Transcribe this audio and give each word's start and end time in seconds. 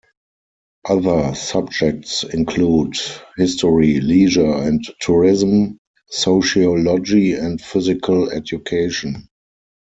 Other 0.89 1.35
subjects 1.35 2.23
include 2.23 2.95
History, 3.37 3.99
Leisure 4.01 4.51
and 4.51 4.83
Tourism, 4.99 5.77
Sociology 6.09 7.33
and 7.33 7.61
Physical 7.61 8.31
Education. 8.31 9.29